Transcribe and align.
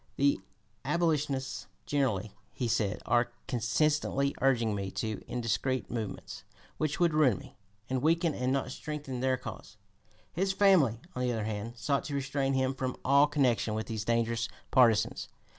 "The 0.15 0.41
abolitionists 0.83 1.67
generally," 1.85 2.31
he 2.53 2.67
said, 2.67 3.03
"are 3.05 3.31
constantly 3.47 4.33
urging 4.41 4.73
me 4.73 4.89
to 4.89 5.23
indiscreet 5.27 5.91
movements, 5.91 6.43
which 6.79 6.99
would 6.99 7.13
ruin 7.13 7.37
me, 7.37 7.55
and 7.87 8.01
weaken 8.01 8.33
and 8.33 8.51
not 8.51 8.71
strengthen 8.71 9.19
their 9.19 9.37
cause." 9.37 9.77
His 10.33 10.53
family, 10.53 11.01
on 11.15 11.21
the 11.21 11.31
other 11.31 11.43
hand, 11.45 11.77
sought 11.77 12.03
to 12.05 12.15
restrain 12.15 12.53
him 12.55 12.73
from 12.73 12.97
all 13.05 13.27
connection 13.27 13.75
with 13.75 13.85
these 13.85 14.03
dangerous 14.03 14.49
partisans. 14.71 15.27